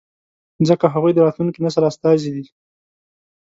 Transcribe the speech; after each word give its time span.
ځکه 0.67 0.85
هغوی 0.93 1.11
د 1.13 1.19
راتلونکي 1.25 1.59
نسل 1.65 1.83
استازي 1.91 2.29
دي. 2.35 2.45